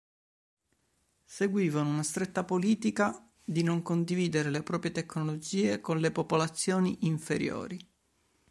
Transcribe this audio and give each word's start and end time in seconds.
Seguivano 1.25 1.89
una 1.91 2.01
stretta 2.01 2.43
politica 2.43 3.23
di 3.43 3.61
non 3.61 3.83
condividere 3.83 4.49
le 4.49 4.63
proprie 4.63 4.91
tecnologie 4.91 5.79
con 5.79 5.99
le 5.99 6.09
popolazioni 6.11 6.97
"inferiori". 7.05 7.79